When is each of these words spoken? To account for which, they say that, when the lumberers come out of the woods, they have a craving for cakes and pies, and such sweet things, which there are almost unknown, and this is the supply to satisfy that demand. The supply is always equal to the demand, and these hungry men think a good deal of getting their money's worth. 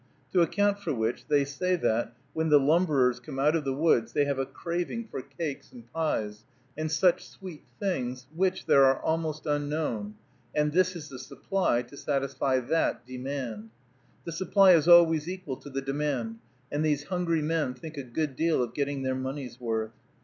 To 0.31 0.41
account 0.41 0.79
for 0.79 0.95
which, 0.95 1.27
they 1.27 1.45
say 1.45 1.75
that, 1.75 2.15
when 2.33 2.49
the 2.49 2.59
lumberers 2.59 3.19
come 3.19 3.37
out 3.37 3.55
of 3.55 3.63
the 3.65 3.73
woods, 3.75 4.13
they 4.13 4.25
have 4.25 4.39
a 4.39 4.47
craving 4.47 5.05
for 5.11 5.21
cakes 5.21 5.71
and 5.71 5.85
pies, 5.93 6.43
and 6.75 6.91
such 6.91 7.29
sweet 7.29 7.61
things, 7.79 8.25
which 8.35 8.65
there 8.65 8.83
are 8.83 8.99
almost 8.99 9.45
unknown, 9.45 10.15
and 10.55 10.71
this 10.71 10.95
is 10.95 11.09
the 11.09 11.19
supply 11.19 11.83
to 11.83 11.95
satisfy 11.95 12.59
that 12.61 13.05
demand. 13.05 13.69
The 14.25 14.31
supply 14.31 14.71
is 14.71 14.87
always 14.87 15.29
equal 15.29 15.57
to 15.57 15.69
the 15.69 15.81
demand, 15.81 16.39
and 16.71 16.83
these 16.83 17.03
hungry 17.03 17.43
men 17.43 17.75
think 17.75 17.95
a 17.95 18.03
good 18.03 18.35
deal 18.35 18.63
of 18.63 18.73
getting 18.73 19.03
their 19.03 19.13
money's 19.13 19.59
worth. 19.61 19.91